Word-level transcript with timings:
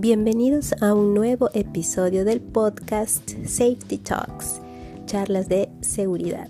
Bienvenidos 0.00 0.80
a 0.80 0.94
un 0.94 1.12
nuevo 1.12 1.50
episodio 1.54 2.24
del 2.24 2.40
podcast 2.40 3.30
Safety 3.44 3.98
Talks, 3.98 4.60
charlas 5.06 5.48
de 5.48 5.68
seguridad. 5.80 6.48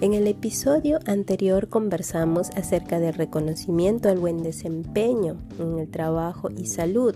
En 0.00 0.14
el 0.14 0.26
episodio 0.26 0.98
anterior 1.04 1.68
conversamos 1.68 2.48
acerca 2.56 3.00
del 3.00 3.12
reconocimiento 3.12 4.08
al 4.08 4.16
buen 4.16 4.42
desempeño 4.42 5.36
en 5.58 5.78
el 5.78 5.90
trabajo 5.90 6.48
y 6.56 6.64
salud 6.64 7.14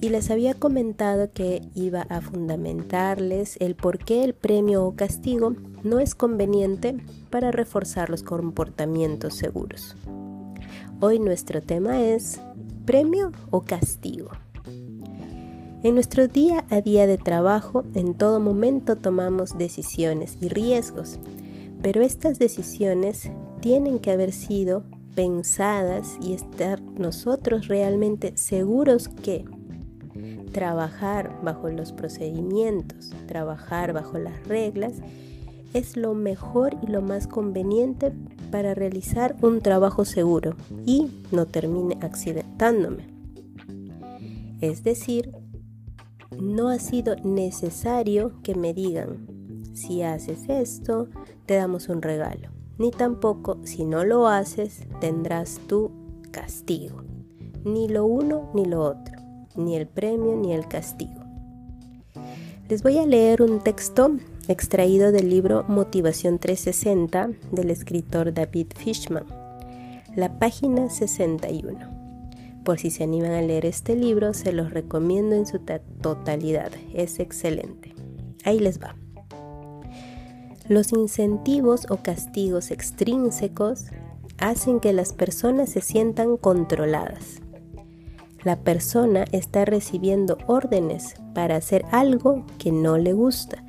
y 0.00 0.08
les 0.08 0.32
había 0.32 0.54
comentado 0.54 1.30
que 1.32 1.62
iba 1.76 2.02
a 2.02 2.20
fundamentarles 2.20 3.58
el 3.60 3.76
por 3.76 3.98
qué 3.98 4.24
el 4.24 4.34
premio 4.34 4.84
o 4.84 4.96
castigo 4.96 5.54
no 5.84 6.00
es 6.00 6.16
conveniente 6.16 6.96
para 7.30 7.52
reforzar 7.52 8.10
los 8.10 8.24
comportamientos 8.24 9.34
seguros. 9.36 9.94
Hoy 11.00 11.20
nuestro 11.20 11.62
tema 11.62 12.02
es 12.02 12.40
premio 12.84 13.30
o 13.50 13.62
castigo. 13.62 14.30
En 15.82 15.94
nuestro 15.94 16.26
día 16.26 16.64
a 16.70 16.80
día 16.80 17.06
de 17.06 17.18
trabajo, 17.18 17.84
en 17.94 18.14
todo 18.14 18.40
momento 18.40 18.96
tomamos 18.96 19.58
decisiones 19.58 20.38
y 20.40 20.48
riesgos, 20.48 21.18
pero 21.82 22.02
estas 22.02 22.38
decisiones 22.38 23.30
tienen 23.60 23.98
que 23.98 24.10
haber 24.10 24.32
sido 24.32 24.84
pensadas 25.14 26.18
y 26.20 26.32
estar 26.32 26.80
nosotros 26.80 27.68
realmente 27.68 28.36
seguros 28.36 29.08
que 29.08 29.44
trabajar 30.52 31.38
bajo 31.42 31.68
los 31.68 31.92
procedimientos, 31.92 33.12
trabajar 33.26 33.92
bajo 33.92 34.18
las 34.18 34.46
reglas, 34.48 34.94
es 35.74 35.96
lo 35.96 36.14
mejor 36.14 36.76
y 36.82 36.90
lo 36.90 37.02
más 37.02 37.26
conveniente 37.26 38.12
para 38.50 38.74
realizar 38.74 39.36
un 39.42 39.60
trabajo 39.60 40.06
seguro 40.06 40.56
y 40.86 41.08
no 41.32 41.46
termine 41.46 41.98
accidentándome. 42.00 43.04
Es 44.60 44.82
decir, 44.82 45.32
no 46.38 46.68
ha 46.68 46.78
sido 46.78 47.16
necesario 47.16 48.32
que 48.42 48.54
me 48.54 48.74
digan, 48.74 49.26
si 49.74 50.02
haces 50.02 50.48
esto, 50.48 51.08
te 51.44 51.54
damos 51.54 51.88
un 51.88 52.02
regalo. 52.02 52.48
Ni 52.78 52.90
tampoco, 52.90 53.58
si 53.64 53.84
no 53.84 54.04
lo 54.04 54.26
haces, 54.26 54.80
tendrás 55.00 55.60
tu 55.66 55.90
castigo. 56.30 57.02
Ni 57.64 57.88
lo 57.88 58.06
uno 58.06 58.50
ni 58.54 58.64
lo 58.64 58.82
otro, 58.82 59.14
ni 59.56 59.76
el 59.76 59.86
premio 59.86 60.36
ni 60.36 60.52
el 60.52 60.68
castigo. 60.68 61.22
Les 62.68 62.82
voy 62.82 62.98
a 62.98 63.06
leer 63.06 63.42
un 63.42 63.60
texto 63.60 64.16
extraído 64.48 65.12
del 65.12 65.30
libro 65.30 65.64
Motivación 65.68 66.38
360 66.38 67.30
del 67.52 67.70
escritor 67.70 68.34
David 68.34 68.68
Fishman, 68.76 69.24
la 70.14 70.38
página 70.38 70.90
61. 70.90 71.95
Por 72.66 72.80
si 72.80 72.90
se 72.90 73.04
animan 73.04 73.30
a 73.30 73.42
leer 73.42 73.64
este 73.64 73.94
libro, 73.94 74.34
se 74.34 74.50
los 74.50 74.72
recomiendo 74.72 75.36
en 75.36 75.46
su 75.46 75.60
totalidad. 76.02 76.72
Es 76.92 77.20
excelente. 77.20 77.94
Ahí 78.42 78.58
les 78.58 78.80
va. 78.80 78.96
Los 80.68 80.90
incentivos 80.90 81.86
o 81.90 81.98
castigos 81.98 82.72
extrínsecos 82.72 83.84
hacen 84.38 84.80
que 84.80 84.92
las 84.92 85.12
personas 85.12 85.70
se 85.70 85.80
sientan 85.80 86.36
controladas. 86.36 87.40
La 88.42 88.56
persona 88.58 89.26
está 89.30 89.64
recibiendo 89.64 90.36
órdenes 90.48 91.14
para 91.36 91.54
hacer 91.54 91.84
algo 91.92 92.44
que 92.58 92.72
no 92.72 92.98
le 92.98 93.12
gusta 93.12 93.64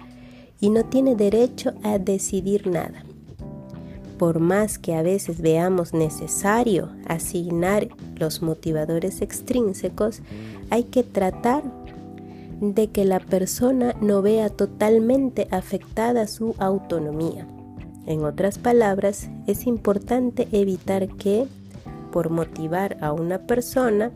y 0.60 0.72
no 0.72 0.86
tiene 0.86 1.16
derecho 1.16 1.76
a 1.84 2.00
decidir 2.00 2.66
nada 2.66 3.04
por 4.18 4.40
más 4.40 4.80
que 4.80 4.96
a 4.96 5.02
veces 5.02 5.42
veamos 5.42 5.94
necesario 5.94 6.90
asignar 7.08 7.88
los 8.16 8.42
motivadores 8.42 9.22
extrínsecos, 9.22 10.22
hay 10.70 10.84
que 10.84 11.04
tratar 11.04 11.64
de 12.62 12.88
que 12.88 13.06
la 13.06 13.20
persona 13.20 13.96
no 14.02 14.22
vea 14.22 14.50
totalmente 14.50 15.48
afectada 15.52 16.28
su 16.28 16.56
autonomía. 16.58 17.48
En 18.08 18.24
otras 18.24 18.58
palabras, 18.58 19.30
es 19.48 19.68
importante 19.68 20.48
evitar 20.52 21.08
que, 21.08 21.46
por 22.12 22.30
motivar 22.30 22.98
a 23.02 23.12
una 23.12 23.40
persona, 23.40 24.12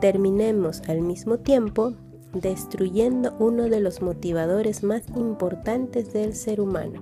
terminemos 0.00 0.82
al 0.88 1.00
mismo 1.00 1.38
tiempo 1.38 1.94
destruyendo 2.34 3.34
uno 3.38 3.64
de 3.64 3.80
los 3.80 4.02
motivadores 4.02 4.82
más 4.82 5.02
importantes 5.16 6.12
del 6.12 6.34
ser 6.34 6.60
humano, 6.60 7.00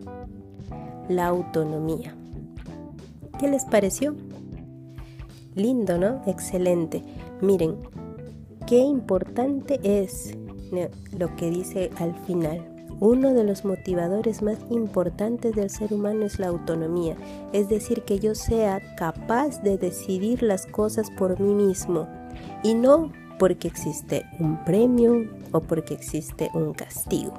la 1.08 1.26
autonomía. 1.26 2.14
¿Qué 3.38 3.48
les 3.48 3.64
pareció? 3.66 4.14
Lindo, 5.54 5.98
¿no? 5.98 6.22
Excelente. 6.26 7.02
Miren, 7.42 7.76
qué 8.66 8.78
importante 8.78 9.78
es 9.82 10.34
lo 11.18 11.34
que 11.36 11.50
dice 11.50 11.90
al 11.98 12.14
final. 12.26 12.66
Uno 12.98 13.34
de 13.34 13.44
los 13.44 13.66
motivadores 13.66 14.40
más 14.40 14.58
importantes 14.70 15.54
del 15.54 15.68
ser 15.68 15.92
humano 15.92 16.24
es 16.24 16.38
la 16.38 16.46
autonomía, 16.46 17.14
es 17.52 17.68
decir, 17.68 18.04
que 18.04 18.18
yo 18.18 18.34
sea 18.34 18.80
capaz 18.96 19.62
de 19.62 19.76
decidir 19.76 20.42
las 20.42 20.64
cosas 20.64 21.10
por 21.10 21.38
mí 21.38 21.52
mismo 21.52 22.08
y 22.62 22.72
no 22.72 23.12
porque 23.38 23.68
existe 23.68 24.24
un 24.40 24.64
premio 24.64 25.28
o 25.52 25.60
porque 25.60 25.92
existe 25.92 26.50
un 26.54 26.72
castigo. 26.72 27.34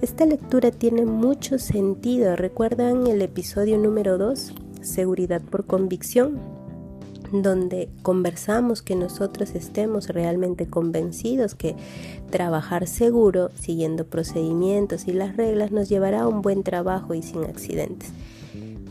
Esta 0.00 0.26
lectura 0.26 0.70
tiene 0.72 1.04
mucho 1.04 1.58
sentido. 1.58 2.34
¿Recuerdan 2.34 3.06
el 3.06 3.22
episodio 3.22 3.78
número 3.78 4.18
2, 4.18 4.52
Seguridad 4.82 5.40
por 5.42 5.66
convicción? 5.66 6.62
donde 7.32 7.88
conversamos 8.02 8.82
que 8.82 8.94
nosotros 8.94 9.54
estemos 9.54 10.08
realmente 10.08 10.66
convencidos 10.66 11.54
que 11.54 11.74
trabajar 12.30 12.86
seguro, 12.86 13.50
siguiendo 13.54 14.04
procedimientos 14.04 15.08
y 15.08 15.12
las 15.12 15.36
reglas, 15.36 15.72
nos 15.72 15.88
llevará 15.88 16.22
a 16.22 16.28
un 16.28 16.42
buen 16.42 16.62
trabajo 16.62 17.14
y 17.14 17.22
sin 17.22 17.44
accidentes. 17.44 18.10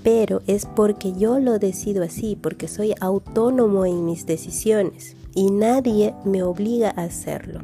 Pero 0.03 0.41
es 0.47 0.66
porque 0.66 1.13
yo 1.13 1.40
lo 1.40 1.59
decido 1.59 2.03
así, 2.03 2.35
porque 2.35 2.68
soy 2.68 2.96
autónomo 3.00 3.85
en 3.85 4.06
mis 4.06 4.25
decisiones 4.25 5.16
y 5.35 5.52
nadie 5.52 6.16
me 6.25 6.41
obliga 6.41 6.91
a 6.96 7.03
hacerlo. 7.03 7.59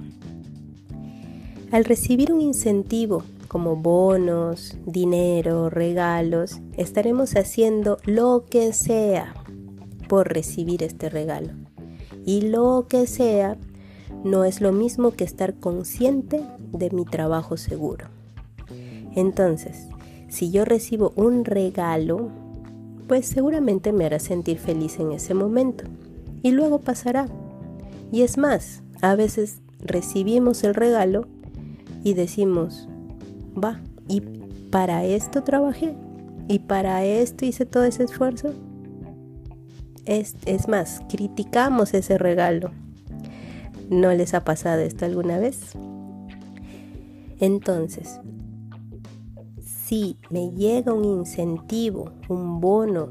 Al 1.71 1.83
recibir 1.83 2.31
un 2.31 2.41
incentivo 2.41 3.23
como 3.47 3.75
bonos, 3.75 4.77
dinero, 4.85 5.69
regalos, 5.69 6.59
estaremos 6.75 7.35
haciendo 7.35 7.97
lo 8.05 8.45
que 8.49 8.73
sea 8.73 9.33
por 10.07 10.33
recibir 10.33 10.83
este 10.83 11.09
regalo. 11.09 11.53
Y 12.25 12.41
lo 12.41 12.87
que 12.89 13.07
sea 13.07 13.57
no 14.23 14.43
es 14.43 14.61
lo 14.61 14.71
mismo 14.71 15.11
que 15.11 15.23
estar 15.23 15.55
consciente 15.55 16.43
de 16.71 16.89
mi 16.91 17.05
trabajo 17.05 17.57
seguro. 17.57 18.07
Entonces, 19.15 19.87
si 20.29 20.51
yo 20.51 20.65
recibo 20.65 21.13
un 21.15 21.45
regalo, 21.45 22.29
pues 23.07 23.25
seguramente 23.27 23.93
me 23.93 24.05
hará 24.05 24.19
sentir 24.19 24.59
feliz 24.59 24.99
en 24.99 25.11
ese 25.11 25.33
momento. 25.33 25.85
Y 26.43 26.51
luego 26.51 26.79
pasará. 26.79 27.27
Y 28.11 28.21
es 28.21 28.37
más, 28.37 28.83
a 29.01 29.15
veces 29.15 29.61
recibimos 29.79 30.63
el 30.63 30.75
regalo 30.75 31.27
y 32.03 32.13
decimos, 32.13 32.87
va, 33.61 33.81
y 34.07 34.21
para 34.71 35.03
esto 35.03 35.43
trabajé, 35.43 35.95
y 36.47 36.59
para 36.59 37.03
esto 37.03 37.45
hice 37.45 37.65
todo 37.65 37.83
ese 37.83 38.03
esfuerzo. 38.03 38.53
Es, 40.05 40.35
es 40.45 40.67
más, 40.67 41.01
criticamos 41.09 41.93
ese 41.93 42.17
regalo. 42.17 42.71
¿No 43.89 44.13
les 44.13 44.33
ha 44.33 44.43
pasado 44.43 44.81
esto 44.81 45.05
alguna 45.05 45.37
vez? 45.37 45.73
Entonces, 47.39 48.19
si 49.87 50.17
me 50.29 50.51
llega 50.51 50.91
un 50.91 51.05
incentivo, 51.05 52.11
un 52.27 52.59
bono 52.59 53.09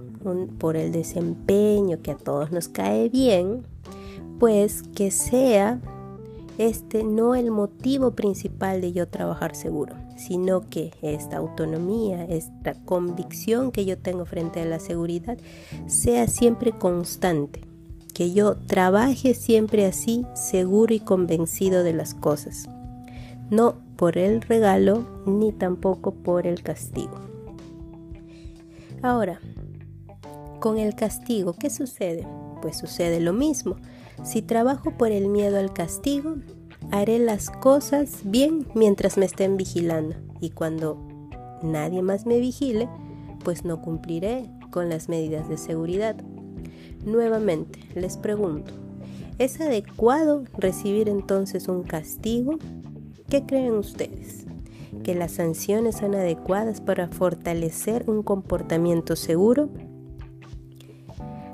por 0.59 0.77
el 0.77 0.93
desempeño 0.93 2.03
que 2.03 2.11
a 2.11 2.17
todos 2.17 2.53
nos 2.53 2.69
cae 2.69 3.09
bien, 3.09 3.63
pues 4.39 4.83
que 4.83 5.11
sea 5.11 5.81
este 6.59 7.05
no 7.05 7.35
el 7.35 7.51
motivo 7.51 8.13
principal 8.13 8.81
de 8.81 8.93
yo 8.93 9.09
trabajar 9.09 9.55
seguro, 9.55 9.95
sino 10.17 10.69
que 10.69 10.93
esta 11.03 11.37
autonomía, 11.37 12.25
esta 12.25 12.75
convicción 12.75 13.71
que 13.71 13.85
yo 13.85 13.99
tengo 13.99 14.25
frente 14.25 14.61
a 14.61 14.65
la 14.65 14.81
seguridad 14.81 15.39
sea 15.87 16.27
siempre 16.27 16.73
constante, 16.73 17.61
que 18.15 18.33
yo 18.33 18.57
trabaje 18.57 19.35
siempre 19.35 19.87
así, 19.87 20.27
seguro 20.35 20.95
y 20.95 21.01
convencido 21.01 21.83
de 21.83 21.93
las 21.93 22.15
cosas, 22.15 22.69
no 23.51 23.77
por 23.97 24.19
el 24.19 24.43
regalo 24.43 25.07
ni 25.27 25.53
tampoco 25.53 26.13
por 26.13 26.47
el 26.47 26.63
castigo. 26.63 27.21
Ahora, 29.03 29.41
con 30.61 30.79
el 30.79 30.95
castigo, 30.95 31.55
¿qué 31.55 31.71
sucede? 31.71 32.27
Pues 32.63 32.79
sucede 32.79 33.21
lo 33.21 33.33
mismo 33.33 33.77
si 34.25 34.43
trabajo 34.43 34.93
por 34.93 35.13
el 35.13 35.29
miedo 35.29 35.59
al 35.59 35.73
castigo, 35.73 36.37
haré 36.91 37.19
las 37.19 37.51
cosas 37.51 38.21
bien 38.25 38.67
mientras 38.75 39.19
me 39.19 39.27
estén 39.27 39.57
vigilando 39.57 40.17
y 40.41 40.51
cuando 40.51 40.99
nadie 41.63 42.03
más 42.03 42.27
me 42.27 42.39
vigile, 42.39 42.89
pues 43.45 43.65
no 43.65 43.81
cumpliré 43.81 44.51
con 44.71 44.89
las 44.89 45.09
medidas 45.09 45.49
de 45.49 45.57
seguridad. 45.57 46.17
Nuevamente, 47.05 47.79
les 47.95 48.17
pregunto, 48.17 48.73
¿Es 49.39 49.61
adecuado 49.61 50.45
recibir 50.57 51.11
entonces 51.11 51.69
un 51.69 51.83
castigo? 51.83 52.59
¿Qué 53.29 53.45
creen 53.45 53.75
ustedes? 53.75 54.47
¿Que 55.05 55.15
las 55.15 55.33
sanciones 55.33 55.97
son 55.97 56.15
adecuadas 56.15 56.81
para 56.81 57.09
fortalecer 57.09 58.05
un 58.09 58.23
comportamiento 58.23 59.15
seguro? 59.15 59.69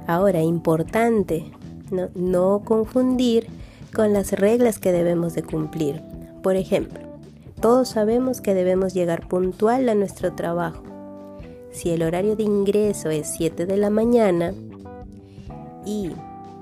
Ahora, 0.06 0.42
importante, 0.42 1.50
no, 1.90 2.08
no 2.14 2.62
confundir 2.64 3.48
con 3.94 4.12
las 4.12 4.32
reglas 4.32 4.78
que 4.78 4.92
debemos 4.92 5.34
de 5.34 5.42
cumplir. 5.42 6.02
Por 6.42 6.56
ejemplo, 6.56 7.00
todos 7.60 7.90
sabemos 7.90 8.40
que 8.40 8.54
debemos 8.54 8.94
llegar 8.94 9.28
puntual 9.28 9.88
a 9.88 9.94
nuestro 9.94 10.32
trabajo. 10.34 10.82
Si 11.70 11.90
el 11.90 12.02
horario 12.02 12.36
de 12.36 12.42
ingreso 12.42 13.10
es 13.10 13.28
7 13.36 13.66
de 13.66 13.76
la 13.76 13.90
mañana 13.90 14.52
y 15.86 16.10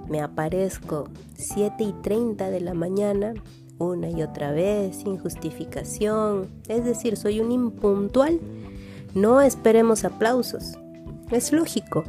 me 0.09 0.21
aparezco 0.21 1.09
7 1.37 1.83
y 1.83 1.93
30 2.03 2.51
de 2.51 2.61
la 2.61 2.75
mañana, 2.75 3.35
una 3.79 4.11
y 4.11 4.23
otra 4.23 4.53
vez, 4.53 4.97
sin 4.97 5.19
justificación, 5.19 6.49
es 6.69 6.85
decir, 6.85 7.17
soy 7.17 7.41
un 7.41 7.51
impuntual, 7.51 8.41
no 9.15 9.41
esperemos 9.41 10.05
aplausos. 10.05 10.79
Es 11.31 11.53
lógico. 11.53 12.05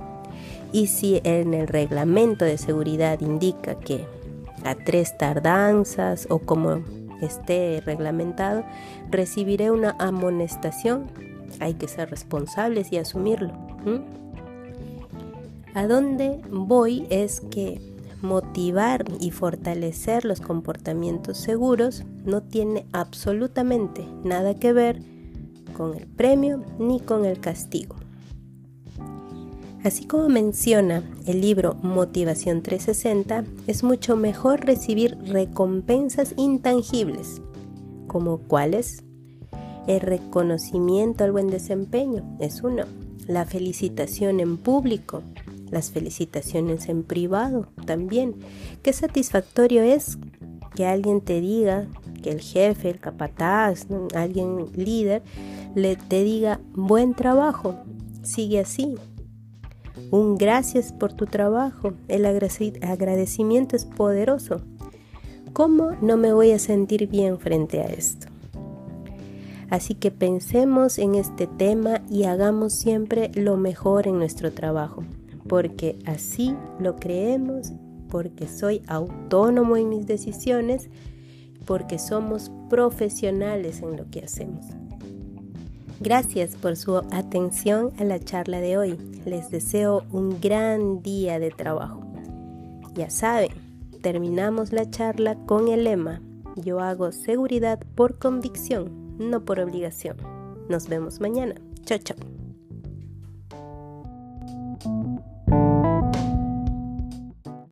Y 0.73 0.87
si 0.87 1.21
en 1.23 1.53
el 1.53 1.67
reglamento 1.67 2.45
de 2.45 2.57
seguridad 2.57 3.21
indica 3.21 3.75
que 3.75 4.05
a 4.63 4.75
tres 4.75 5.17
tardanzas 5.17 6.27
o 6.29 6.39
como 6.39 6.83
esté 7.21 7.81
reglamentado, 7.85 8.63
recibiré 9.09 9.71
una 9.71 9.95
amonestación. 9.99 11.07
Hay 11.59 11.75
que 11.75 11.87
ser 11.87 12.09
responsables 12.09 12.91
y 12.91 12.97
asumirlo. 12.97 13.51
A 15.73 15.87
dónde 15.87 16.41
voy 16.49 17.07
es 17.09 17.41
que 17.41 17.79
motivar 18.21 19.05
y 19.19 19.31
fortalecer 19.31 20.25
los 20.25 20.41
comportamientos 20.41 21.37
seguros 21.37 22.03
no 22.23 22.41
tiene 22.41 22.85
absolutamente 22.91 24.05
nada 24.23 24.55
que 24.55 24.73
ver 24.73 25.01
con 25.75 25.95
el 25.97 26.07
premio 26.07 26.63
ni 26.77 26.99
con 26.99 27.25
el 27.25 27.39
castigo. 27.39 27.95
Así 29.83 30.05
como 30.05 30.29
menciona 30.29 31.03
el 31.25 31.41
libro 31.41 31.75
Motivación 31.81 32.61
360, 32.61 33.43
es 33.65 33.83
mucho 33.83 34.15
mejor 34.15 34.63
recibir 34.63 35.17
recompensas 35.25 36.35
intangibles, 36.37 37.41
como 38.05 38.37
cuáles? 38.37 39.03
El 39.87 40.01
reconocimiento 40.01 41.23
al 41.23 41.31
buen 41.31 41.47
desempeño 41.47 42.37
es 42.39 42.61
uno, 42.61 42.83
la 43.25 43.45
felicitación 43.45 44.39
en 44.39 44.57
público, 44.57 45.23
las 45.71 45.89
felicitaciones 45.89 46.87
en 46.87 47.01
privado 47.01 47.67
también. 47.87 48.35
Qué 48.83 48.93
satisfactorio 48.93 49.81
es 49.81 50.19
que 50.75 50.85
alguien 50.85 51.21
te 51.21 51.41
diga, 51.41 51.87
que 52.21 52.29
el 52.29 52.41
jefe, 52.41 52.91
el 52.91 52.99
capataz, 52.99 53.87
alguien 54.13 54.67
líder, 54.75 55.23
le 55.73 55.95
te 55.95 56.23
diga 56.23 56.59
buen 56.73 57.15
trabajo, 57.15 57.77
sigue 58.21 58.59
así, 58.59 58.95
un 60.11 60.35
gracias 60.37 60.91
por 60.91 61.13
tu 61.13 61.25
trabajo. 61.25 61.93
El 62.07 62.25
agradecimiento 62.25 63.75
es 63.75 63.85
poderoso. 63.85 64.61
¿Cómo 65.53 65.91
no 66.01 66.17
me 66.17 66.33
voy 66.33 66.51
a 66.51 66.59
sentir 66.59 67.07
bien 67.07 67.39
frente 67.39 67.79
a 67.79 67.85
esto? 67.85 68.27
Así 69.69 69.95
que 69.95 70.11
pensemos 70.11 70.99
en 70.99 71.15
este 71.15 71.47
tema 71.47 72.01
y 72.09 72.25
hagamos 72.25 72.73
siempre 72.73 73.31
lo 73.33 73.55
mejor 73.55 74.05
en 74.05 74.17
nuestro 74.17 74.51
trabajo, 74.51 75.03
porque 75.47 75.97
así 76.05 76.55
lo 76.77 76.97
creemos, 76.97 77.71
porque 78.09 78.49
soy 78.49 78.81
autónomo 78.87 79.77
en 79.77 79.87
mis 79.87 80.05
decisiones, 80.05 80.89
porque 81.65 81.99
somos 81.99 82.51
profesionales 82.69 83.81
en 83.81 83.95
lo 83.95 84.09
que 84.09 84.25
hacemos. 84.25 84.65
Gracias 86.01 86.55
por 86.55 86.77
su 86.77 86.97
atención 86.97 87.91
a 87.99 88.03
la 88.03 88.19
charla 88.19 88.59
de 88.59 88.75
hoy. 88.75 88.97
Les 89.23 89.51
deseo 89.51 90.03
un 90.11 90.41
gran 90.41 91.03
día 91.03 91.37
de 91.37 91.51
trabajo. 91.51 92.01
Ya 92.95 93.11
saben, 93.11 93.51
terminamos 94.01 94.73
la 94.73 94.89
charla 94.89 95.35
con 95.45 95.67
el 95.67 95.83
lema, 95.83 96.19
yo 96.55 96.79
hago 96.79 97.11
seguridad 97.11 97.79
por 97.93 98.17
convicción, 98.17 99.15
no 99.19 99.45
por 99.45 99.59
obligación. 99.59 100.17
Nos 100.69 100.87
vemos 100.87 101.21
mañana. 101.21 101.53
Chao, 101.85 101.99
chao. 101.99 102.30